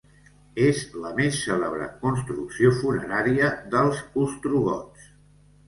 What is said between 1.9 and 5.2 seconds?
construcció funerària dels ostrogots.